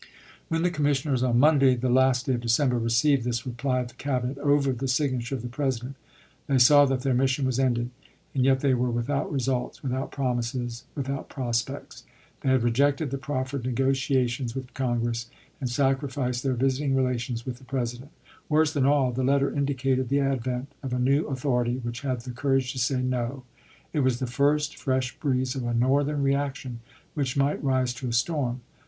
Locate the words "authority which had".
21.27-22.21